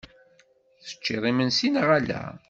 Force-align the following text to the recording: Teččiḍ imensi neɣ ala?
Teččiḍ 0.83 1.23
imensi 1.31 1.69
neɣ 1.69 1.87
ala? 1.97 2.21